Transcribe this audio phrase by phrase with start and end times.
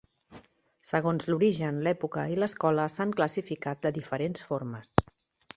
[0.91, 4.95] Segons l'origen, l'època i l'escola s'han classificat de diferents formes.